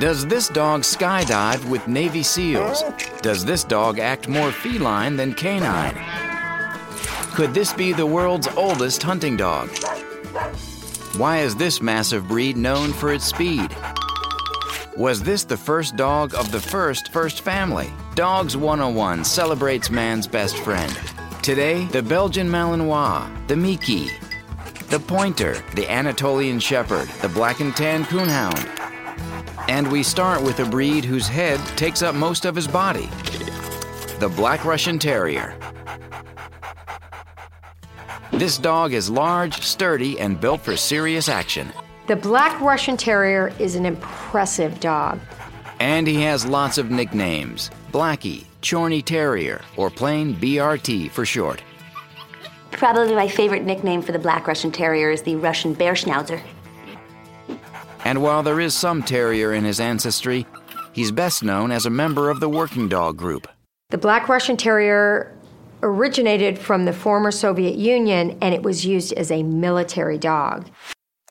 [0.00, 2.82] Does this dog skydive with Navy SEALs?
[3.22, 5.94] Does this dog act more feline than canine?
[7.34, 9.68] Could this be the world's oldest hunting dog?
[11.16, 13.70] Why is this massive breed known for its speed?
[14.96, 17.92] Was this the first dog of the first first family?
[18.16, 20.92] Dogs 101 celebrates man's best friend.
[21.40, 24.08] Today, the Belgian Malinois, the Miki,
[24.88, 28.83] the Pointer, the Anatolian Shepherd, the Black and Tan Coonhound.
[29.68, 33.08] And we start with a breed whose head takes up most of his body
[34.20, 35.58] the Black Russian Terrier.
[38.32, 41.68] This dog is large, sturdy, and built for serious action.
[42.06, 45.18] The Black Russian Terrier is an impressive dog.
[45.80, 51.62] And he has lots of nicknames Blackie, Chorny Terrier, or plain BRT for short.
[52.70, 56.42] Probably my favorite nickname for the Black Russian Terrier is the Russian Bear Schnauzer.
[58.04, 60.46] And while there is some terrier in his ancestry,
[60.92, 63.48] he's best known as a member of the working dog group.
[63.90, 65.36] The Black Russian Terrier
[65.82, 70.68] originated from the former Soviet Union and it was used as a military dog.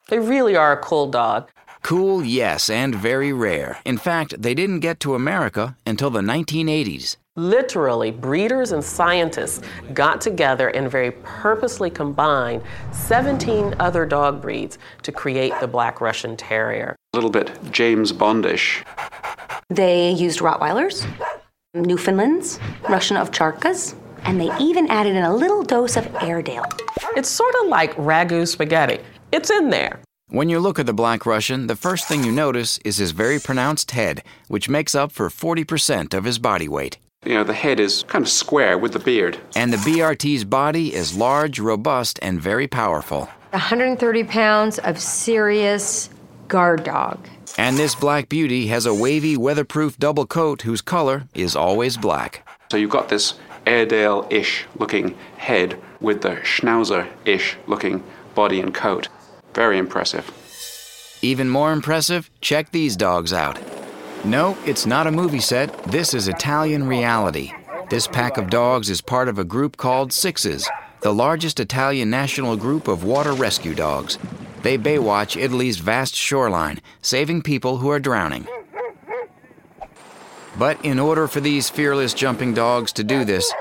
[0.09, 1.49] They really are a cool dog.
[1.81, 3.79] Cool, yes, and very rare.
[3.83, 7.17] In fact, they didn't get to America until the 1980s.
[7.35, 9.59] Literally, breeders and scientists
[9.95, 16.37] got together and very purposely combined 17 other dog breeds to create the Black Russian
[16.37, 16.95] Terrier.
[17.13, 18.85] A little bit James Bondish.
[19.71, 21.07] They used Rottweilers,
[21.73, 26.65] Newfoundlands, Russian Ovcharkas, and they even added in a little dose of Airedale.
[27.15, 28.99] It's sort of like ragu spaghetti.
[29.31, 29.99] It's in there.
[30.27, 33.39] When you look at the Black Russian, the first thing you notice is his very
[33.39, 36.99] pronounced head, which makes up for 40% of his body weight.
[37.25, 39.37] You know, the head is kind of square with the beard.
[39.55, 43.29] And the BRT's body is large, robust, and very powerful.
[43.51, 46.09] 130 pounds of serious
[46.47, 47.27] guard dog.
[47.57, 52.47] And this black beauty has a wavy, weatherproof double coat whose color is always black.
[52.71, 58.03] So you've got this Airedale ish looking head with the Schnauzer ish looking
[58.35, 59.07] body and coat.
[59.53, 60.31] Very impressive.
[61.21, 63.57] Even more impressive, check these dogs out.
[64.25, 65.83] No, it's not a movie set.
[65.83, 67.51] This is Italian reality.
[67.89, 70.65] This pack of dogs is part of a group called Sixes,
[71.01, 74.17] the largest Italian national group of water rescue dogs.
[74.61, 78.47] They baywatch Italy's vast shoreline, saving people who are drowning.
[80.57, 83.51] But in order for these fearless jumping dogs to do this,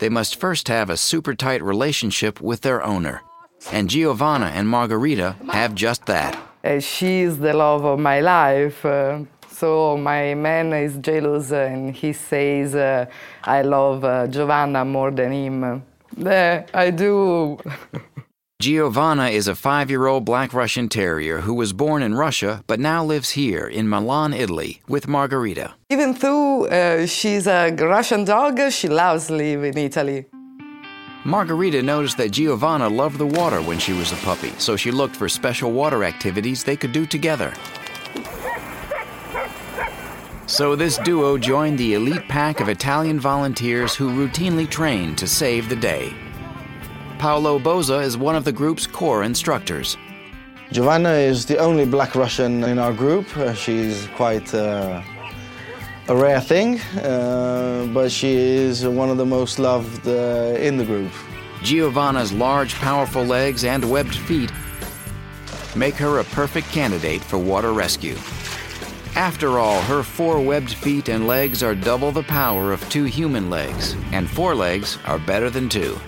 [0.00, 3.22] they must first have a super tight relationship with their owner.
[3.70, 6.36] And Giovanna and Margherita have just that.
[6.64, 8.84] Uh, she's the love of my life.
[8.84, 9.20] Uh,
[9.60, 13.04] so my man is jealous and he says, uh,
[13.44, 15.64] I love uh, Giovanna more than him.
[15.64, 17.58] Uh, I do.
[18.60, 22.80] Giovanna is a five year old Black Russian Terrier who was born in Russia but
[22.80, 25.74] now lives here in Milan, Italy, with Margherita.
[25.90, 30.26] Even though uh, she's a Russian dog, she loves live in Italy.
[31.24, 35.14] Margherita noticed that Giovanna loved the water when she was a puppy, so she looked
[35.14, 37.52] for special water activities they could do together.
[40.50, 45.68] So this duo joined the elite pack of Italian volunteers who routinely train to save
[45.68, 46.12] the day.
[47.20, 49.96] Paolo Boza is one of the group's core instructors.
[50.72, 53.24] Giovanna is the only black Russian in our group.
[53.36, 55.00] Uh, she's quite uh,
[56.08, 60.84] a rare thing, uh, but she is one of the most loved uh, in the
[60.84, 61.12] group.
[61.62, 64.50] Giovanna's large, powerful legs and webbed feet
[65.76, 68.16] make her a perfect candidate for water rescue.
[69.16, 73.50] After all, her four webbed feet and legs are double the power of two human
[73.50, 75.98] legs, and four legs are better than two.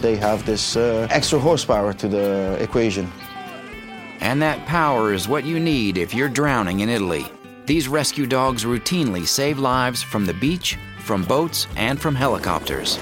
[0.00, 3.10] They have this uh, extra horsepower to the equation.
[4.20, 7.26] And that power is what you need if you're drowning in Italy.
[7.66, 12.98] These rescue dogs routinely save lives from the beach, from boats, and from helicopters.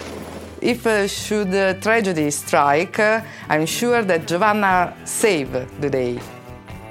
[0.61, 6.21] If uh, should uh, tragedy strike, uh, I'm sure that Giovanna save the day.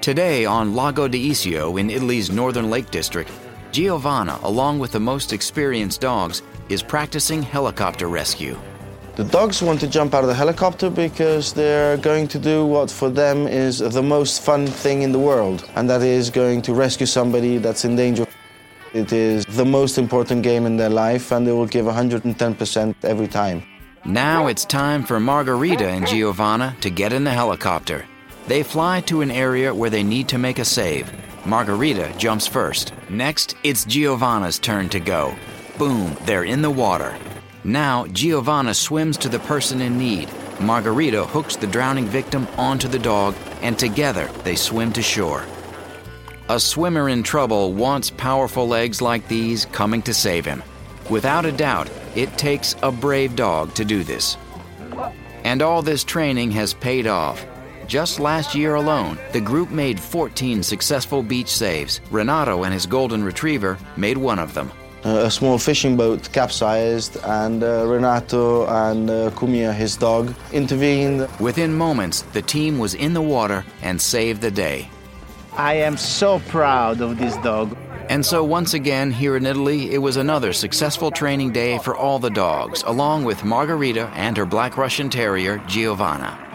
[0.08, 3.30] Today on Lago di Iseo in Italy's northern lake district,
[3.74, 8.58] Giovanna, along with the most experienced dogs, is practicing helicopter rescue.
[9.18, 12.90] The dogs want to jump out of the helicopter because they're going to do what
[12.90, 16.74] for them is the most fun thing in the world, and that is going to
[16.74, 18.26] rescue somebody that's in danger.
[18.94, 23.28] It is the most important game in their life, and they will give 110% every
[23.28, 23.62] time.
[24.06, 28.06] Now it's time for Margherita and Giovanna to get in the helicopter.
[28.48, 31.12] They fly to an area where they need to make a save.
[31.46, 32.94] Margherita jumps first.
[33.10, 35.36] Next, it's Giovanna's turn to go.
[35.78, 37.18] Boom, they're in the water.
[37.64, 40.30] Now, Giovanna swims to the person in need.
[40.62, 45.46] Margherita hooks the drowning victim onto the dog, and together they swim to shore.
[46.50, 50.64] A swimmer in trouble wants powerful legs like these coming to save him.
[51.10, 54.38] Without a doubt, it takes a brave dog to do this.
[55.44, 57.46] And all this training has paid off.
[57.88, 62.02] Just last year alone, the group made 14 successful beach saves.
[62.12, 64.70] Renato and his golden retriever made one of them.
[65.06, 71.30] Uh, a small fishing boat capsized, and uh, Renato and uh, Kumia, his dog, intervened.
[71.40, 74.90] Within moments, the team was in the water and saved the day.
[75.54, 77.78] I am so proud of this dog.
[78.10, 82.20] And so, once again, here in Italy, it was another successful training day for all
[82.20, 86.47] the dogs, along with Margherita and her Black Russian Terrier, Giovanna.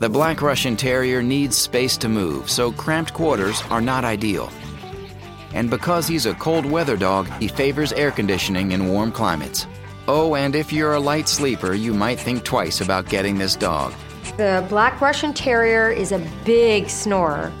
[0.00, 4.50] The Black Russian Terrier needs space to move, so cramped quarters are not ideal.
[5.52, 9.66] And because he's a cold weather dog, he favors air conditioning in warm climates.
[10.08, 13.92] Oh, and if you're a light sleeper, you might think twice about getting this dog.
[14.38, 17.52] The Black Russian Terrier is a big snorer.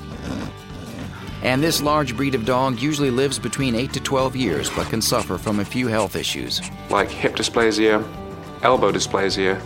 [1.42, 5.02] And this large breed of dog usually lives between 8 to 12 years but can
[5.02, 6.62] suffer from a few health issues.
[6.88, 8.02] Like hip dysplasia,
[8.62, 9.60] elbow dysplasia,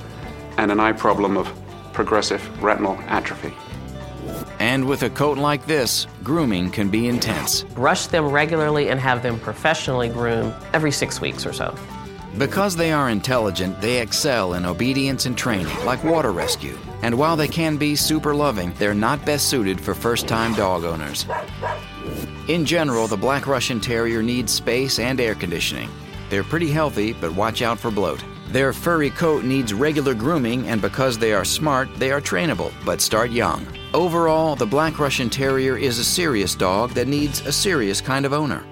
[0.58, 1.46] and an eye problem of
[1.94, 3.54] progressive retinal atrophy.
[4.58, 7.62] And with a coat like this, grooming can be intense.
[7.62, 11.74] Brush them regularly and have them professionally groomed every six weeks or so.
[12.38, 16.76] Because they are intelligent, they excel in obedience and training, like water rescue.
[17.02, 20.84] And while they can be super loving, they're not best suited for first time dog
[20.84, 21.26] owners.
[22.48, 25.90] In general, the Black Russian Terrier needs space and air conditioning.
[26.28, 28.24] They're pretty healthy, but watch out for bloat.
[28.48, 33.00] Their furry coat needs regular grooming, and because they are smart, they are trainable, but
[33.00, 33.66] start young.
[33.92, 38.32] Overall, the Black Russian Terrier is a serious dog that needs a serious kind of
[38.32, 38.64] owner.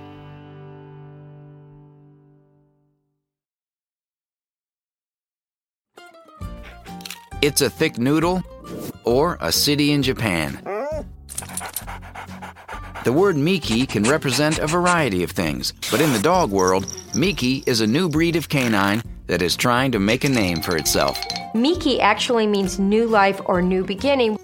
[7.41, 8.45] It's a thick noodle
[9.03, 10.61] or a city in Japan.
[13.03, 16.87] The word Miki can represent a variety of things, but in the dog world,
[17.17, 20.77] Miki is a new breed of canine that is trying to make a name for
[20.77, 21.19] itself.
[21.55, 24.39] Miki actually means new life or new beginning.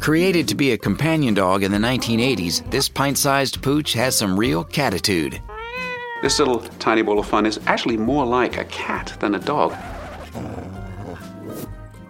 [0.00, 4.38] Created to be a companion dog in the 1980s, this pint sized pooch has some
[4.38, 5.40] real catitude.
[6.22, 9.74] This little tiny ball of fun is actually more like a cat than a dog.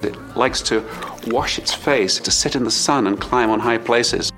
[0.02, 0.84] It likes to
[1.26, 4.32] wash its face, to sit in the sun and climb on high places.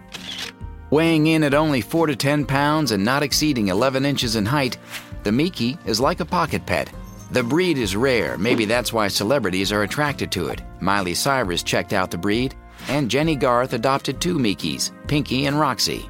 [0.90, 4.76] Weighing in at only 4 to 10 pounds and not exceeding 11 inches in height,
[5.22, 6.92] the Miki is like a pocket pet.
[7.30, 10.60] The breed is rare, maybe that's why celebrities are attracted to it.
[10.80, 12.54] Miley Cyrus checked out the breed,
[12.88, 16.08] and Jennie Garth adopted two Mikis, Pinky and Roxy.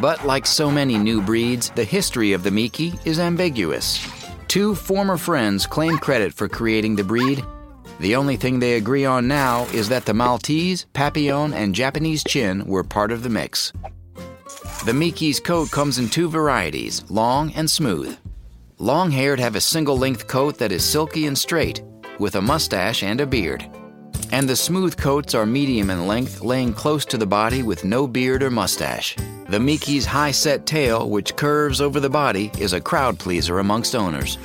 [0.00, 4.06] But like so many new breeds, the history of the Miki is ambiguous.
[4.48, 7.44] Two former friends claim credit for creating the breed.
[8.00, 12.64] The only thing they agree on now is that the Maltese, Papillon, and Japanese Chin
[12.66, 13.72] were part of the mix.
[14.84, 18.16] The Miki's coat comes in two varieties, long and smooth.
[18.80, 21.82] Long haired have a single length coat that is silky and straight,
[22.20, 23.68] with a mustache and a beard.
[24.30, 28.06] And the smooth coats are medium in length, laying close to the body with no
[28.06, 29.16] beard or mustache.
[29.48, 33.96] The Miki's high set tail, which curves over the body, is a crowd pleaser amongst
[33.96, 34.38] owners.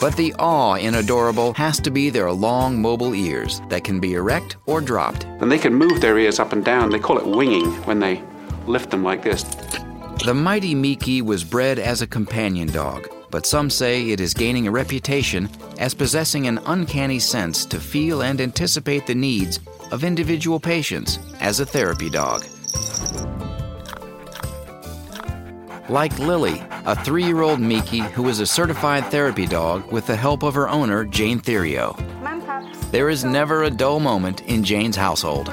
[0.00, 4.14] But the awe in Adorable has to be their long, mobile ears that can be
[4.14, 5.24] erect or dropped.
[5.40, 6.90] And they can move their ears up and down.
[6.90, 8.22] They call it winging when they
[8.68, 9.42] lift them like this.
[10.24, 14.68] The mighty Miki was bred as a companion dog, but some say it is gaining
[14.68, 15.48] a reputation
[15.78, 19.58] as possessing an uncanny sense to feel and anticipate the needs
[19.90, 22.44] of individual patients as a therapy dog.
[25.88, 30.16] Like Lily, a three year old Miki who is a certified therapy dog with the
[30.16, 31.96] help of her owner, Jane Therio.
[32.90, 35.50] There is never a dull moment in Jane's household.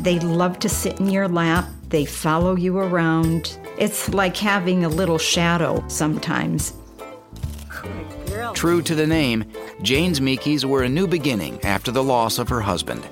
[0.00, 3.58] They love to sit in your lap, they follow you around.
[3.76, 6.72] It's like having a little shadow sometimes.
[8.62, 9.44] True to the name,
[9.82, 13.04] Jane's Mikis were a new beginning after the loss of her husband.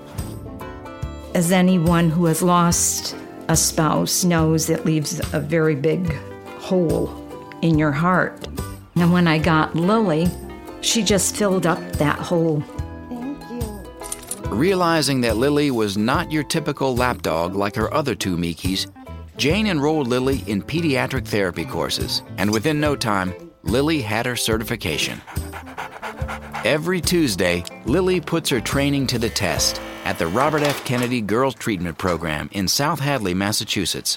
[1.34, 3.16] As anyone who has lost
[3.48, 6.14] a spouse knows, it leaves a very big
[6.60, 7.10] hole
[7.62, 8.46] in your heart.
[8.94, 10.28] And when I got Lily,
[10.82, 12.62] she just filled up that hole.
[13.08, 14.50] Thank you.
[14.50, 18.88] Realizing that Lily was not your typical lapdog like her other two Mikis,
[19.36, 25.20] Jane enrolled Lily in pediatric therapy courses, and within no time, Lily had her certification.
[26.64, 30.84] Every Tuesday, Lily puts her training to the test at the Robert F.
[30.84, 34.16] Kennedy Girls Treatment Program in South Hadley, Massachusetts.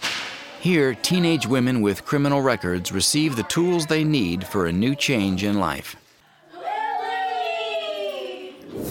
[0.60, 5.44] Here, teenage women with criminal records receive the tools they need for a new change
[5.44, 5.98] in life.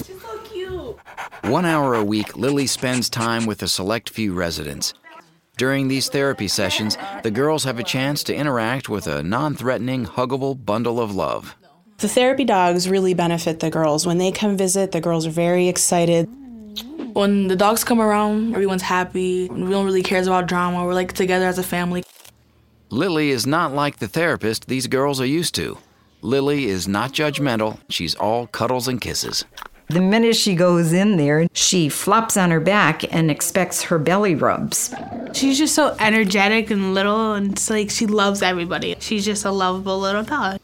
[0.04, 0.98] She's so cute.
[1.44, 4.92] One hour a week, Lily spends time with a select few residents.
[5.58, 10.06] During these therapy sessions, the girls have a chance to interact with a non threatening,
[10.06, 11.54] huggable bundle of love.
[11.98, 14.06] The therapy dogs really benefit the girls.
[14.06, 16.28] When they come visit, the girls are very excited.
[17.12, 19.48] When the dogs come around, everyone's happy.
[19.50, 20.86] We don't really care about drama.
[20.86, 22.02] We're like together as a family.
[22.88, 25.76] Lily is not like the therapist these girls are used to.
[26.22, 29.44] Lily is not judgmental, she's all cuddles and kisses.
[29.92, 34.34] The minute she goes in there, she flops on her back and expects her belly
[34.34, 34.94] rubs.
[35.34, 38.96] She's just so energetic and little, and it's like she loves everybody.
[39.00, 40.60] She's just a lovable little dog.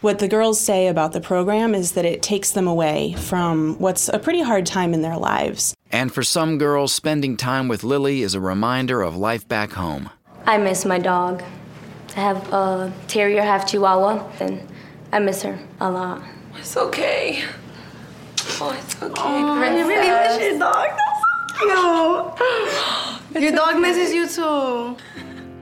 [0.00, 4.08] What the girls say about the program is that it takes them away from what's
[4.08, 5.76] a pretty hard time in their lives.
[5.92, 10.10] And for some girls, spending time with Lily is a reminder of life back home.
[10.44, 11.44] I miss my dog.
[12.16, 14.66] I have a terrier, half Chihuahua, and
[15.12, 16.20] I miss her a lot.
[16.56, 17.44] It's okay.
[18.60, 19.22] Oh, it's okay.
[19.22, 20.88] Oh, you really miss your dog?
[20.88, 22.34] That's so
[23.30, 23.42] cute.
[23.42, 24.96] your dog misses you too.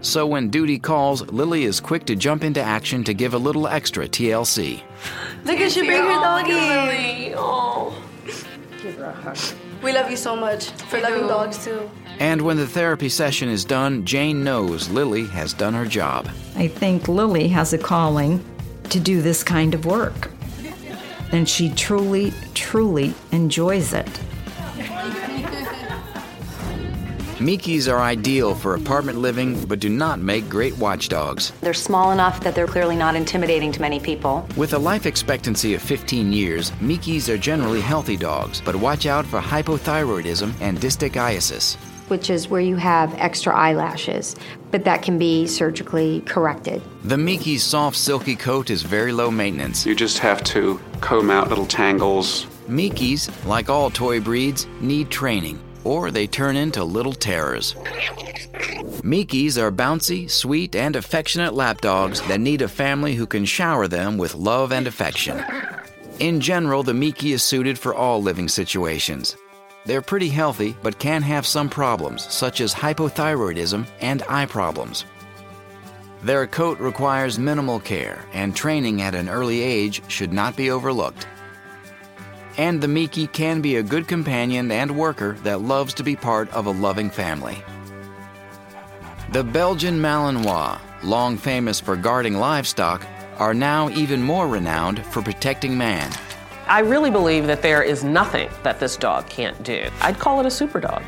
[0.00, 3.66] So when duty calls, Lily is quick to jump into action to give a little
[3.66, 4.80] extra TLC.
[5.44, 6.52] Look at you bring your oh, doggy.
[6.52, 7.34] Lily.
[7.36, 8.02] Oh.
[8.82, 9.38] Give her a hug.
[9.82, 11.90] We love you so much for loving dogs too.
[12.18, 16.28] And when the therapy session is done, Jane knows Lily has done her job.
[16.56, 18.44] I think Lily has a calling
[18.90, 20.30] to do this kind of work.
[21.32, 24.20] And she truly, truly enjoys it.
[27.38, 31.52] Mikis are ideal for apartment living, but do not make great watchdogs.
[31.60, 34.44] They're small enough that they're clearly not intimidating to many people.
[34.56, 39.24] With a life expectancy of 15 years, Mikis are generally healthy dogs, but watch out
[39.24, 41.76] for hypothyroidism and distichiasis.
[42.08, 44.34] Which is where you have extra eyelashes,
[44.70, 46.82] but that can be surgically corrected.
[47.04, 49.86] The Miki's soft, silky coat is very low maintenance.
[49.86, 52.46] You just have to comb out little tangles.
[52.68, 57.74] Mikis, like all toy breeds, need training or they turn into little terrors.
[59.02, 64.18] Mickeys are bouncy, sweet, and affectionate lapdogs that need a family who can shower them
[64.18, 65.42] with love and affection.
[66.18, 69.36] In general, the Miki is suited for all living situations.
[69.88, 75.04] They're pretty healthy, but can have some problems, such as hypothyroidism and eye problems.
[76.22, 81.26] Their coat requires minimal care, and training at an early age should not be overlooked
[82.58, 86.52] and the Miki can be a good companion and worker that loves to be part
[86.52, 87.62] of a loving family.
[89.30, 93.06] The Belgian Malinois, long famous for guarding livestock,
[93.38, 96.10] are now even more renowned for protecting man.
[96.68, 99.88] I really believe that there is nothing that this dog can't do.
[100.02, 101.02] I'd call it a super dog.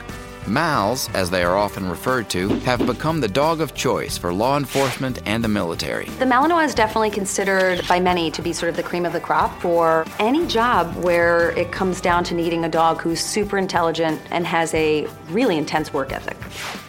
[0.46, 4.56] Mals, as they are often referred to, have become the dog of choice for law
[4.56, 6.06] enforcement and the military.
[6.18, 9.20] The Malinois is definitely considered by many to be sort of the cream of the
[9.20, 14.18] crop for any job where it comes down to needing a dog who's super intelligent
[14.30, 16.38] and has a really intense work ethic.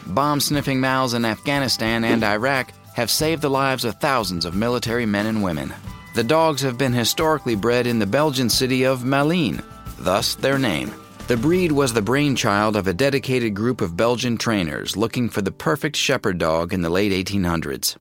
[0.08, 5.06] Bomb sniffing Mals in Afghanistan and Iraq have saved the lives of thousands of military
[5.06, 5.74] men and women.
[6.14, 9.64] The dogs have been historically bred in the Belgian city of Malines,
[9.98, 10.92] thus their name.
[11.28, 15.54] The breed was the brainchild of a dedicated group of Belgian trainers looking for the
[15.54, 17.96] perfect shepherd dog in the late 1800s.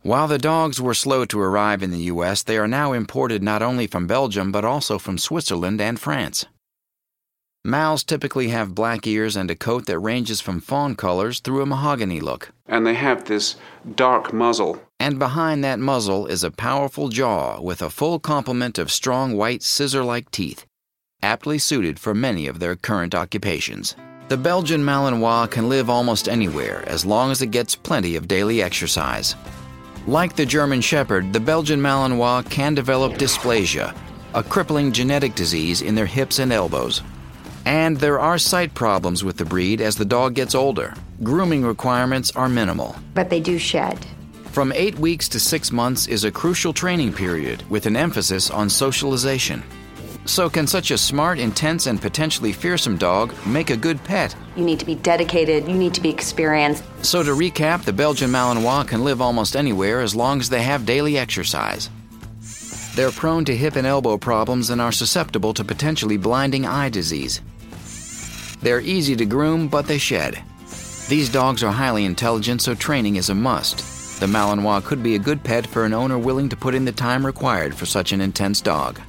[0.00, 3.60] While the dogs were slow to arrive in the U.S., they are now imported not
[3.60, 6.46] only from Belgium but also from Switzerland and France.
[7.66, 11.66] Mals typically have black ears and a coat that ranges from fawn colors through a
[11.66, 12.52] mahogany look.
[12.66, 13.56] And they have this
[13.94, 14.82] dark muzzle.
[14.98, 19.62] And behind that muzzle is a powerful jaw with a full complement of strong white
[19.62, 20.66] scissor like teeth
[21.22, 23.96] aptly suited for many of their current occupations.
[24.28, 28.62] The Belgian Malinois can live almost anywhere as long as it gets plenty of daily
[28.62, 29.36] exercise.
[30.06, 33.96] Like the German Shepherd, the Belgian Malinois can develop dysplasia,
[34.34, 37.02] a crippling genetic disease in their hips and elbows.
[37.64, 40.94] And there are sight problems with the breed as the dog gets older.
[41.22, 42.96] Grooming requirements are minimal.
[43.14, 44.04] But they do shed.
[44.52, 48.68] From eight weeks to six months is a crucial training period with an emphasis on
[48.68, 49.62] socialization.
[50.24, 54.36] So, can such a smart, intense, and potentially fearsome dog make a good pet?
[54.54, 56.84] You need to be dedicated, you need to be experienced.
[57.02, 60.86] So, to recap, the Belgian Malinois can live almost anywhere as long as they have
[60.86, 61.90] daily exercise.
[62.94, 67.40] They're prone to hip and elbow problems and are susceptible to potentially blinding eye disease.
[68.62, 70.42] They're easy to groom, but they shed.
[71.08, 73.78] These dogs are highly intelligent, so training is a must.
[74.20, 76.92] The Malinois could be a good pet for an owner willing to put in the
[76.92, 79.00] time required for such an intense dog.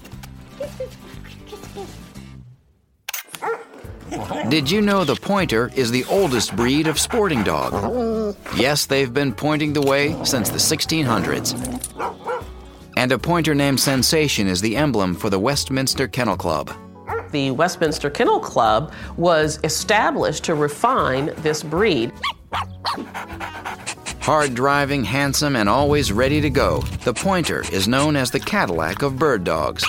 [4.50, 8.36] Did you know the pointer is the oldest breed of sporting dog?
[8.56, 11.54] Yes, they've been pointing the way since the 1600s.
[12.98, 16.72] And a pointer named Sensation is the emblem for the Westminster Kennel Club.
[17.34, 22.12] The Westminster Kennel Club was established to refine this breed.
[24.22, 29.02] Hard driving, handsome, and always ready to go, the pointer is known as the Cadillac
[29.02, 29.84] of bird dogs.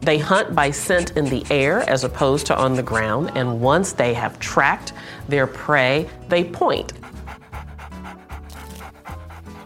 [0.00, 3.92] They hunt by scent in the air as opposed to on the ground, and once
[3.92, 4.94] they have tracked
[5.28, 6.92] their prey, they point.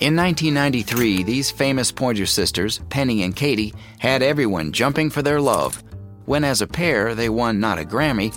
[0.01, 5.83] In 1993, these famous pointer sisters, Penny and Katie, had everyone jumping for their love,
[6.29, 8.35] when as a pair they won not a Grammy,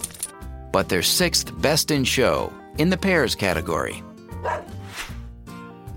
[0.72, 4.02] but their sixth Best in Show in the pairs category.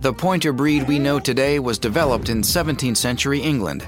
[0.01, 3.87] The pointer breed we know today was developed in 17th century England.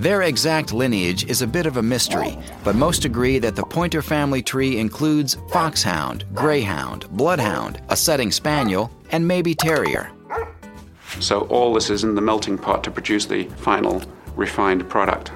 [0.00, 4.02] Their exact lineage is a bit of a mystery, but most agree that the pointer
[4.02, 10.10] family tree includes foxhound, greyhound, bloodhound, a setting spaniel, and maybe terrier.
[11.20, 14.02] So all this is in the melting pot to produce the final
[14.34, 15.30] refined product.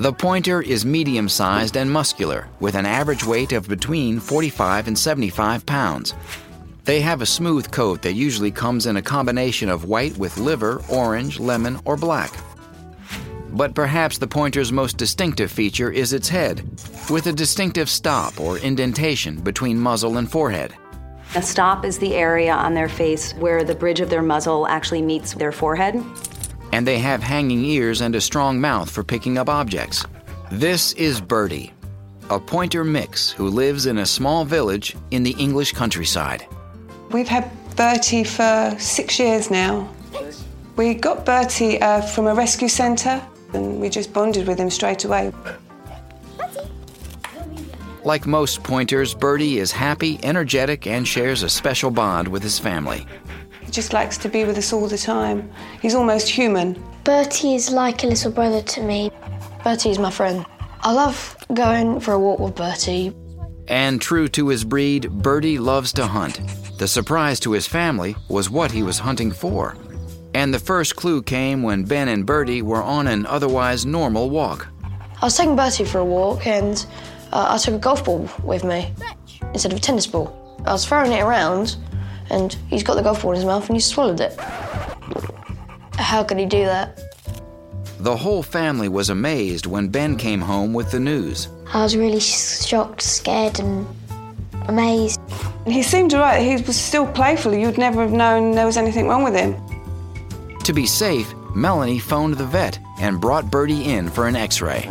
[0.00, 4.96] The pointer is medium sized and muscular, with an average weight of between 45 and
[4.96, 6.14] 75 pounds.
[6.84, 10.80] They have a smooth coat that usually comes in a combination of white with liver,
[10.88, 12.32] orange, lemon, or black.
[13.50, 16.62] But perhaps the pointer's most distinctive feature is its head,
[17.10, 20.76] with a distinctive stop or indentation between muzzle and forehead.
[21.34, 25.02] A stop is the area on their face where the bridge of their muzzle actually
[25.02, 26.00] meets their forehead.
[26.72, 30.04] And they have hanging ears and a strong mouth for picking up objects.
[30.50, 31.72] This is Bertie,
[32.30, 36.46] a pointer mix who lives in a small village in the English countryside.
[37.10, 39.88] We've had Bertie for six years now.
[40.76, 43.22] We got Bertie uh, from a rescue centre
[43.52, 45.32] and we just bonded with him straight away.
[48.04, 53.06] Like most pointers, Bertie is happy, energetic, and shares a special bond with his family.
[53.68, 55.52] He just likes to be with us all the time.
[55.82, 56.82] He's almost human.
[57.04, 59.10] Bertie is like a little brother to me.
[59.62, 60.46] Bertie is my friend.
[60.80, 63.12] I love going for a walk with Bertie.
[63.66, 66.40] And true to his breed, Bertie loves to hunt.
[66.78, 69.76] The surprise to his family was what he was hunting for.
[70.32, 74.66] And the first clue came when Ben and Bertie were on an otherwise normal walk.
[75.20, 76.86] I was taking Bertie for a walk and
[77.34, 78.94] uh, I took a golf ball with me
[79.52, 80.56] instead of a tennis ball.
[80.64, 81.76] I was throwing it around
[82.30, 84.38] and he's got the golf ball in his mouth and he swallowed it.
[85.96, 87.00] How could he do that?
[88.00, 91.48] The whole family was amazed when Ben came home with the news.
[91.72, 93.86] I was really shocked, scared, and
[94.68, 95.20] amazed.
[95.66, 96.40] He seemed alright.
[96.40, 97.54] He was still playful.
[97.54, 99.56] You'd never have known there was anything wrong with him.
[100.64, 104.84] To be safe, Melanie phoned the vet and brought Bertie in for an x ray.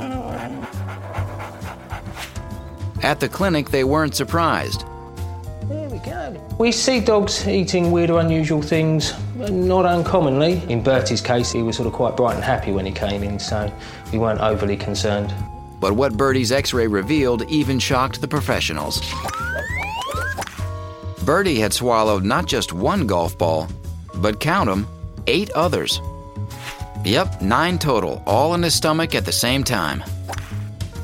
[3.03, 4.83] At the clinic, they weren't surprised.
[6.57, 10.63] We see dogs eating weird or unusual things, not uncommonly.
[10.69, 13.37] In Bertie's case, he was sort of quite bright and happy when he came in,
[13.37, 13.71] so
[14.11, 15.31] we weren't overly concerned.
[15.79, 18.99] But what Bertie's x ray revealed even shocked the professionals.
[21.23, 23.67] Bertie had swallowed not just one golf ball,
[24.15, 24.87] but count 'em,
[25.27, 26.01] eight others.
[27.05, 30.03] Yep, nine total, all in his stomach at the same time.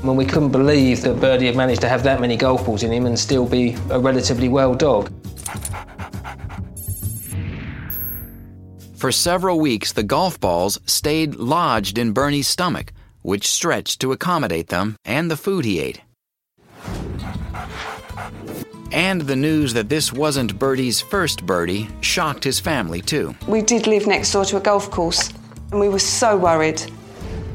[0.02, 2.92] When we couldn't believe that Bertie had managed to have that many golf balls in
[2.92, 5.12] him and still be a relatively well dog.
[8.96, 14.68] For several weeks, the golf balls stayed lodged in Bertie's stomach, which stretched to accommodate
[14.68, 16.00] them and the food he ate.
[18.94, 23.36] And the news that this wasn't Bertie's first birdie shocked his family too.
[23.48, 25.34] We did live next door to a golf course,
[25.72, 26.82] and we were so worried.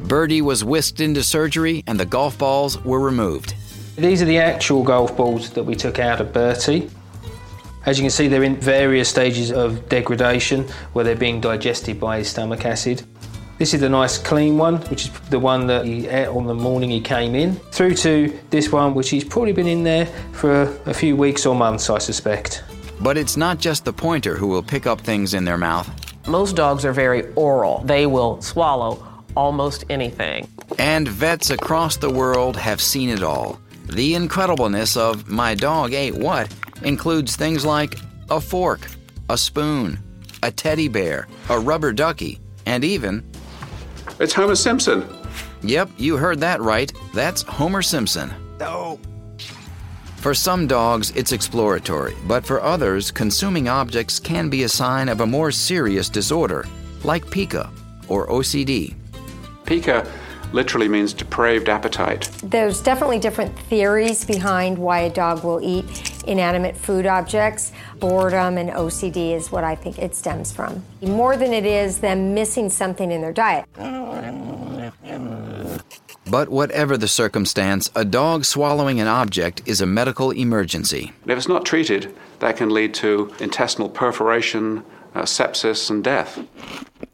[0.03, 3.55] Bertie was whisked into surgery and the golf balls were removed.
[3.95, 6.89] These are the actual golf balls that we took out of Bertie.
[7.89, 12.19] As you can see, they're in various stages of degradation where they're being digested by
[12.19, 13.01] his stomach acid.
[13.57, 16.53] This is the nice clean one, which is the one that he ate on the
[16.53, 20.61] morning he came in, through to this one, which he's probably been in there for
[20.61, 22.63] a, a few weeks or months, I suspect.
[23.01, 25.89] But it's not just the pointer who will pick up things in their mouth.
[26.27, 29.03] Most dogs are very oral, they will swallow
[29.35, 30.47] almost anything.
[30.77, 33.59] And vets across the world have seen it all.
[33.87, 37.95] The incredibleness of my dog ate what includes things like
[38.29, 38.87] a fork,
[39.29, 39.99] a spoon,
[40.43, 43.23] a teddy bear, a rubber ducky, and even.
[44.19, 45.07] It's Homer Simpson.
[45.61, 46.91] Yep, you heard that right.
[47.13, 48.33] That's Homer Simpson.
[48.59, 48.99] No.
[50.17, 55.21] For some dogs, it's exploratory, but for others, consuming objects can be a sign of
[55.21, 56.65] a more serious disorder,
[57.03, 57.71] like pica
[58.09, 58.95] or OCD.
[59.65, 60.05] Pica
[60.51, 62.29] literally means depraved appetite.
[62.43, 65.85] There's definitely different theories behind why a dog will eat
[66.23, 67.71] inanimate food objects.
[67.99, 70.83] Boredom and OCD is what I think it stems from.
[71.01, 73.65] More than it is them missing something in their diet.
[76.29, 81.11] But whatever the circumstance, a dog swallowing an object is a medical emergency.
[81.25, 84.83] If it's not treated, that can lead to intestinal perforation,
[85.15, 86.39] uh, sepsis, and death.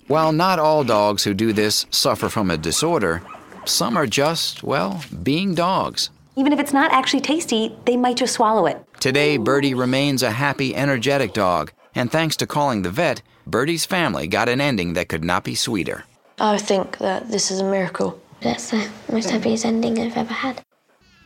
[0.07, 3.23] While not all dogs who do this suffer from a disorder,
[3.63, 6.09] some are just, well, being dogs.
[6.35, 8.84] Even if it's not actually tasty, they might just swallow it.
[9.05, 14.25] Today, Bertie remains a happy, energetic dog, and thanks to calling the vet, Bertie's family
[14.25, 16.05] got an ending that could not be sweeter.
[16.39, 18.19] I think that this is a miracle.
[18.41, 20.59] That's the most happiest ending I've ever had.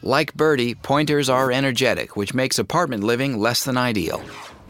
[0.02, 4.22] Like Bertie, pointers are energetic, which makes apartment living less than ideal.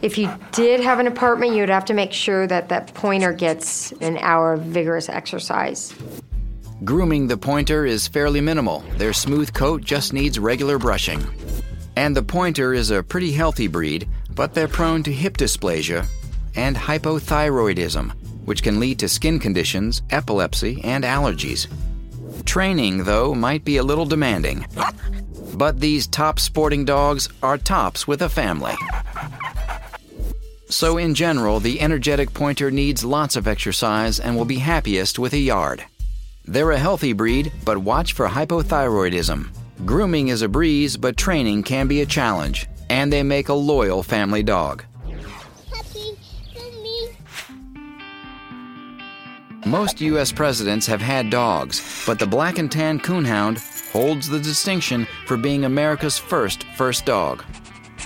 [0.02, 3.32] If you did have an apartment, you would have to make sure that that pointer
[3.32, 5.92] gets an hour of vigorous exercise.
[6.84, 8.84] Grooming the pointer is fairly minimal.
[8.98, 11.26] Their smooth coat just needs regular brushing.
[11.96, 16.06] And the pointer is a pretty healthy breed, but they're prone to hip dysplasia
[16.54, 18.12] and hypothyroidism,
[18.44, 21.66] which can lead to skin conditions, epilepsy, and allergies.
[22.44, 24.66] Training, though, might be a little demanding.
[25.54, 28.74] But these top sporting dogs are tops with a family.
[30.68, 35.32] So, in general, the energetic pointer needs lots of exercise and will be happiest with
[35.32, 35.84] a yard.
[36.44, 39.48] They're a healthy breed, but watch for hypothyroidism.
[39.86, 44.02] Grooming is a breeze, but training can be a challenge, and they make a loyal
[44.02, 44.84] family dog.
[49.64, 50.32] Most U.S.
[50.32, 53.58] presidents have had dogs, but the Black and Tan Coonhound
[53.92, 57.44] holds the distinction for being America's first first dog.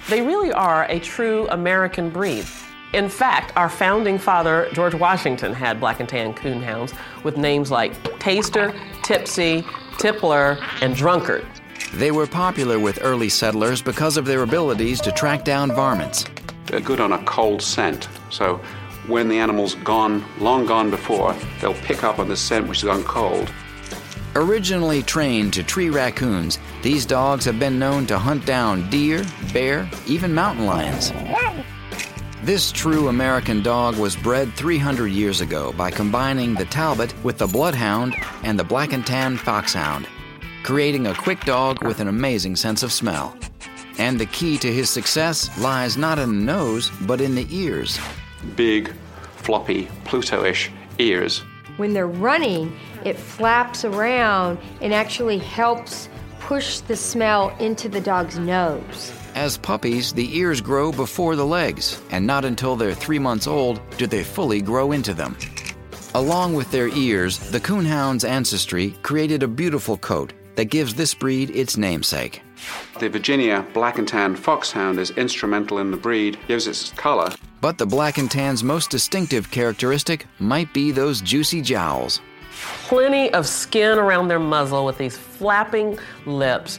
[0.09, 2.45] They really are a true American breed.
[2.93, 7.93] In fact, our founding father, George Washington, had black and tan coonhounds with names like
[8.21, 9.63] Taster, Tipsy,
[9.99, 11.45] Tippler, and Drunkard.
[11.93, 16.25] They were popular with early settlers because of their abilities to track down varmints.
[16.67, 18.61] They're good on a cold scent, so
[19.07, 22.91] when the animal's gone, long gone before, they'll pick up on the scent which has
[22.91, 23.53] gone cold.
[24.35, 29.89] Originally trained to tree raccoons, these dogs have been known to hunt down deer, bear,
[30.07, 31.13] even mountain lions.
[32.43, 37.47] This true American dog was bred 300 years ago by combining the Talbot with the
[37.47, 40.09] Bloodhound and the Black and Tan Foxhound,
[40.65, 43.37] creating a quick dog with an amazing sense of smell.
[43.99, 48.01] And the key to his success lies not in the nose, but in the ears.
[48.57, 48.93] Big,
[49.37, 51.41] floppy, Pluto ish ears.
[51.77, 52.75] When they're running,
[53.05, 56.09] it flaps around and actually helps
[56.41, 59.13] push the smell into the dog's nose.
[59.35, 63.81] As puppies, the ears grow before the legs, and not until they're three months old
[63.99, 65.37] do they fully grow into them.
[66.15, 71.51] Along with their ears, the coonhound's ancestry created a beautiful coat that gives this breed
[71.51, 72.43] its namesake.
[73.01, 77.31] The Virginia Black and Tan Foxhound is instrumental in the breed, gives its color.
[77.61, 82.21] But the Black and Tan's most distinctive characteristic might be those juicy jowls.
[82.85, 86.79] Plenty of skin around their muzzle with these flapping lips.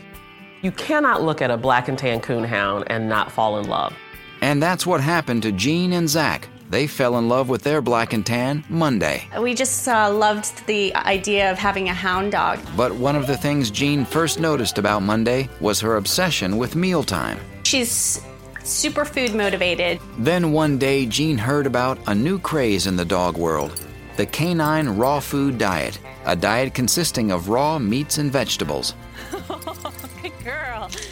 [0.61, 3.93] You cannot look at a black and tan coonhound and not fall in love.
[4.41, 6.49] And that's what happened to Jean and Zach.
[6.75, 9.29] They fell in love with their black and tan Monday.
[9.39, 12.59] We just uh, loved the idea of having a hound dog.
[12.75, 17.39] But one of the things Jean first noticed about Monday was her obsession with mealtime.
[17.63, 18.21] She's
[18.65, 20.01] super food motivated.
[20.17, 23.71] Then one day, Jean heard about a new craze in the dog world
[24.17, 28.95] the canine raw food diet, a diet consisting of raw meats and vegetables.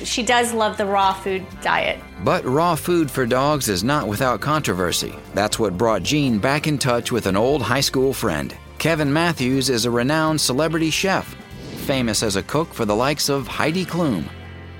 [0.03, 1.99] She does love the raw food diet.
[2.23, 5.15] But raw food for dogs is not without controversy.
[5.33, 8.55] That's what brought Jean back in touch with an old high school friend.
[8.77, 11.35] Kevin Matthews is a renowned celebrity chef,
[11.85, 14.25] famous as a cook for the likes of Heidi Klum.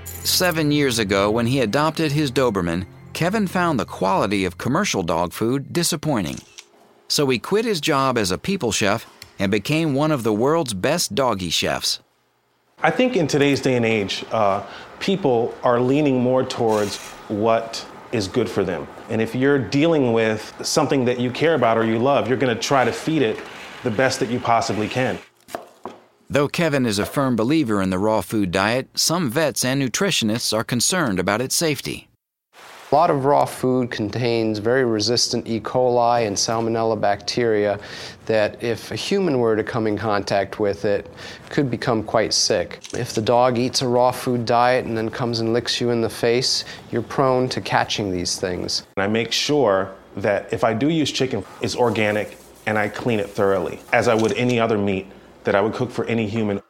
[0.05, 5.33] Seven years ago, when he adopted his Doberman, Kevin found the quality of commercial dog
[5.33, 6.39] food disappointing.
[7.07, 9.05] So he quit his job as a people chef
[9.37, 11.99] and became one of the world's best doggy chefs.
[12.85, 14.61] I think in today's day and age, uh,
[14.99, 16.97] people are leaning more towards
[17.29, 18.89] what is good for them.
[19.09, 22.53] And if you're dealing with something that you care about or you love, you're going
[22.53, 23.39] to try to feed it
[23.83, 25.17] the best that you possibly can.
[26.29, 30.51] Though Kevin is a firm believer in the raw food diet, some vets and nutritionists
[30.51, 32.09] are concerned about its safety.
[32.93, 35.59] A lot of raw food contains very resistant E.
[35.59, 37.79] coli and salmonella bacteria
[38.27, 41.09] that if a human were to come in contact with it
[41.49, 42.83] could become quite sick.
[42.93, 46.01] If the dog eats a raw food diet and then comes and licks you in
[46.01, 48.85] the face, you're prone to catching these things.
[48.95, 53.19] And I make sure that if I do use chicken, it's organic and I clean
[53.19, 55.07] it thoroughly, as I would any other meat
[55.45, 56.61] that I would cook for any human.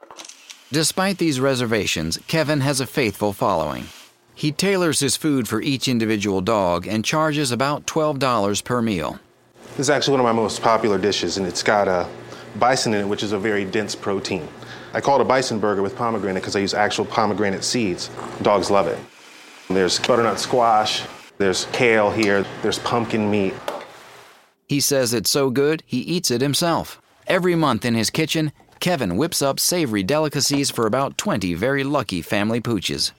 [0.72, 3.88] Despite these reservations, Kevin has a faithful following.
[4.36, 9.20] He tailors his food for each individual dog and charges about $12 per meal.
[9.72, 12.08] This is actually one of my most popular dishes, and it's got a
[12.60, 14.48] bison in it, which is a very dense protein.
[14.94, 18.10] I call it a bison burger with pomegranate because I use actual pomegranate seeds.
[18.42, 19.00] Dogs love it.
[19.70, 21.04] There's butternut squash,
[21.38, 23.54] there's kale here, there's pumpkin meat.
[24.68, 27.02] He says it's so good, he eats it himself.
[27.28, 32.22] Every month in his kitchen, Kevin whips up savory delicacies for about 20 very lucky
[32.22, 33.12] family pooches.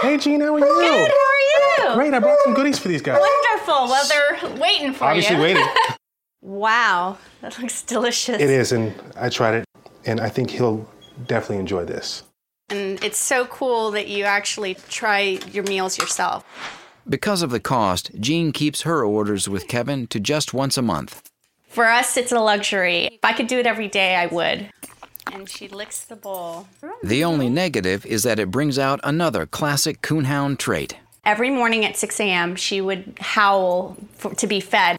[0.00, 0.18] Hi, Kevin.
[0.18, 0.64] Hey, Jean, how are you?
[0.64, 1.10] Good.
[1.10, 1.94] How are you?
[1.94, 3.20] Great, I brought some goodies for these guys.
[3.20, 3.88] Wonderful.
[3.88, 5.42] Well, they're waiting for Obviously you.
[5.42, 5.96] Obviously waiting.
[6.42, 8.40] wow, that looks delicious.
[8.40, 9.64] It is, and I tried it,
[10.04, 10.88] and I think he'll
[11.26, 12.22] definitely enjoy this.
[12.70, 16.44] And it's so cool that you actually try your meals yourself.
[17.08, 21.22] Because of the cost, Jean keeps her orders with Kevin to just once a month.
[21.68, 23.06] For us, it's a luxury.
[23.06, 24.68] If I could do it every day, I would.
[25.32, 26.66] And she licks the bowl.
[27.02, 30.96] The only negative is that it brings out another classic coonhound trait.
[31.24, 34.98] Every morning at 6 a.m., she would howl for, to be fed.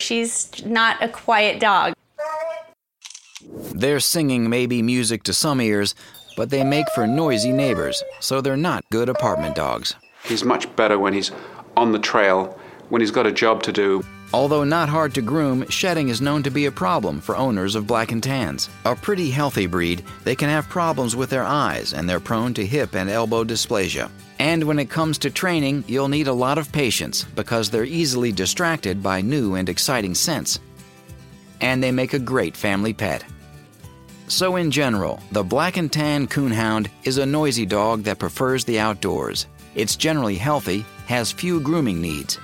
[0.00, 1.94] She's not a quiet dog.
[3.74, 5.94] Their singing may be music to some ears,
[6.36, 9.94] but they make for noisy neighbors, so they're not good apartment dogs.
[10.24, 11.30] He's much better when he's
[11.76, 12.58] on the trail,
[12.88, 14.04] when he's got a job to do.
[14.34, 17.86] Although not hard to groom, shedding is known to be a problem for owners of
[17.86, 18.68] black and tans.
[18.84, 22.66] A pretty healthy breed, they can have problems with their eyes and they're prone to
[22.66, 24.10] hip and elbow dysplasia.
[24.40, 28.32] And when it comes to training, you'll need a lot of patience because they're easily
[28.32, 30.58] distracted by new and exciting scents.
[31.60, 33.24] And they make a great family pet.
[34.26, 38.80] So, in general, the black and tan coonhound is a noisy dog that prefers the
[38.80, 39.46] outdoors.
[39.76, 42.40] It's generally healthy, has few grooming needs.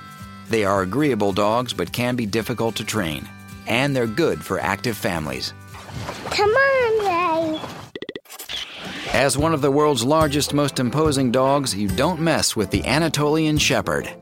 [0.51, 3.25] They are agreeable dogs but can be difficult to train.
[3.67, 5.53] And they're good for active families.
[6.25, 7.61] Come on, Ray.
[9.13, 13.57] As one of the world's largest, most imposing dogs, you don't mess with the Anatolian
[13.57, 14.13] Shepherd.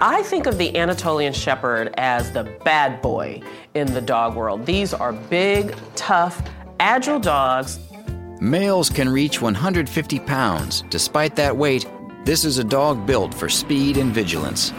[0.00, 3.40] I think of the Anatolian Shepherd as the bad boy
[3.74, 4.66] in the dog world.
[4.66, 6.42] These are big, tough,
[6.80, 7.78] agile dogs.
[8.40, 10.82] Males can reach 150 pounds.
[10.90, 11.86] Despite that weight,
[12.24, 14.72] this is a dog built for speed and vigilance.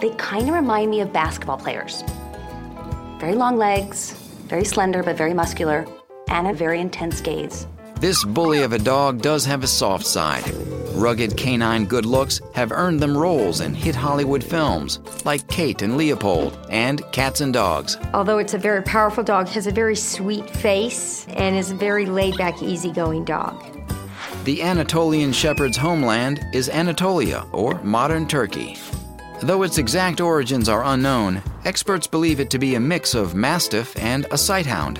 [0.00, 2.04] They kind of remind me of basketball players.
[3.18, 4.12] Very long legs,
[4.46, 5.86] very slender but very muscular,
[6.28, 7.66] and a very intense gaze.
[8.00, 10.48] This bully of a dog does have a soft side.
[10.94, 15.96] Rugged canine good looks have earned them roles in hit Hollywood films like Kate and
[15.96, 17.96] Leopold and Cats and Dogs.
[18.14, 22.06] Although it's a very powerful dog, has a very sweet face and is a very
[22.06, 23.64] laid back, easygoing dog.
[24.44, 28.76] The Anatolian Shepherd's homeland is Anatolia, or modern Turkey.
[29.42, 33.96] Though its exact origins are unknown, experts believe it to be a mix of Mastiff
[33.96, 34.98] and a Sighthound.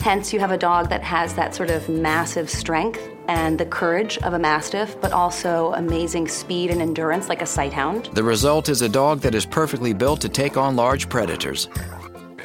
[0.00, 4.18] Hence, you have a dog that has that sort of massive strength and the courage
[4.18, 8.14] of a Mastiff, but also amazing speed and endurance like a Sighthound.
[8.14, 11.68] The result is a dog that is perfectly built to take on large predators.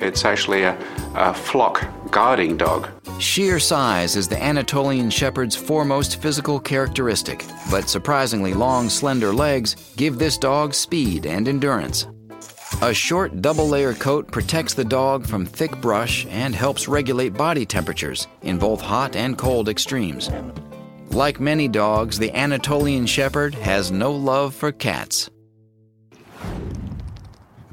[0.02, 0.78] It's actually a,
[1.16, 2.90] a flock guarding dog.
[3.20, 10.18] Sheer size is the Anatolian Shepherd's foremost physical characteristic, but surprisingly long, slender legs give
[10.18, 12.08] this dog speed and endurance.
[12.82, 17.66] A short double layer coat protects the dog from thick brush and helps regulate body
[17.66, 20.30] temperatures in both hot and cold extremes.
[21.10, 25.30] Like many dogs, the Anatolian Shepherd has no love for cats.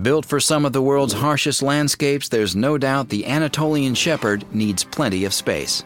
[0.03, 4.85] Built for some of the world's harshest landscapes, there's no doubt the Anatolian Shepherd needs
[4.85, 5.85] plenty of space.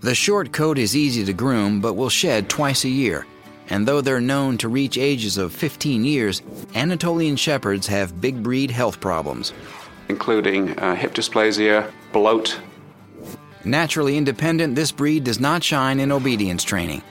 [0.00, 3.26] The short coat is easy to groom but will shed twice a year.
[3.68, 6.40] And though they're known to reach ages of 15 years,
[6.74, 9.52] Anatolian Shepherds have big breed health problems.
[10.08, 12.58] including uh, hip dysplasia, bloat.
[13.64, 17.02] Naturally independent, this breed does not shine in obedience training.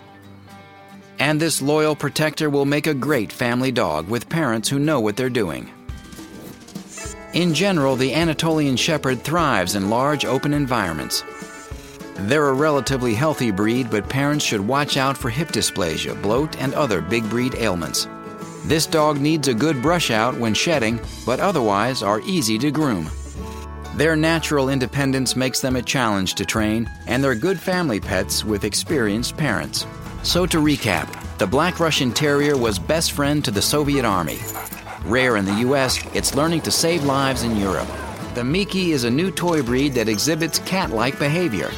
[1.19, 5.17] And this loyal protector will make a great family dog with parents who know what
[5.17, 5.69] they're doing.
[7.35, 11.21] In general, the Anatolian Shepherd thrives in large open environments.
[12.15, 16.73] They're a relatively healthy breed, but parents should watch out for hip dysplasia, bloat, and
[16.73, 18.07] other big breed ailments.
[18.63, 23.11] This dog needs a good brush out when shedding, but otherwise are easy to groom.
[23.97, 28.63] Their natural independence makes them a challenge to train, and they're good family pets with
[28.63, 29.85] experienced parents.
[30.23, 34.39] So, to recap, the Black Russian Terrier was best friend to the Soviet Army.
[35.05, 37.87] Rare in the US, it's learning to save lives in Europe.
[38.33, 41.69] The Miki is a new toy breed that exhibits cat like behavior.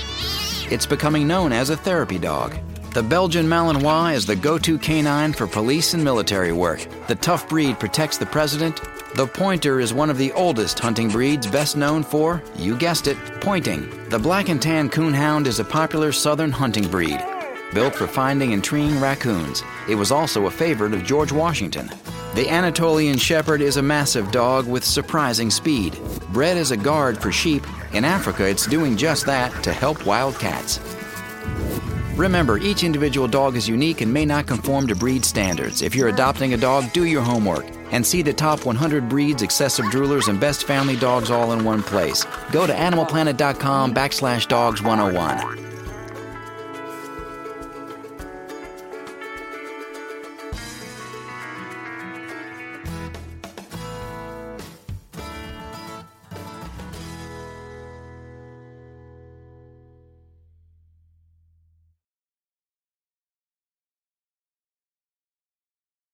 [0.71, 2.55] It's becoming known as a therapy dog.
[2.93, 6.87] The Belgian Malinois is the go to canine for police and military work.
[7.07, 8.81] The tough breed protects the president.
[9.15, 13.17] The Pointer is one of the oldest hunting breeds, best known for, you guessed it,
[13.41, 13.89] pointing.
[14.07, 17.21] The Black and Tan Coonhound is a popular southern hunting breed,
[17.73, 19.63] built for finding and treeing raccoons.
[19.89, 21.91] It was also a favorite of George Washington.
[22.37, 25.99] The Anatolian Shepherd is a massive dog with surprising speed.
[26.31, 30.37] Bred as a guard for sheep, in Africa it's doing just that to help wild
[30.37, 30.79] cats.
[32.15, 35.81] Remember, each individual dog is unique and may not conform to breed standards.
[35.81, 39.85] If you're adopting a dog, do your homework and see the top 100 breeds, excessive
[39.85, 42.23] droolers, and best family dogs all in one place.
[42.51, 45.76] Go to animalplanet.com backslash dogs 101.